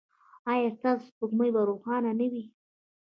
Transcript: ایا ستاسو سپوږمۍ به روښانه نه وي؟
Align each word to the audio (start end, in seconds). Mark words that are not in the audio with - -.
ایا 0.51 0.69
ستاسو 0.77 1.03
سپوږمۍ 1.09 1.49
به 1.55 1.61
روښانه 1.69 2.11
نه 2.19 2.27
وي؟ 2.31 2.43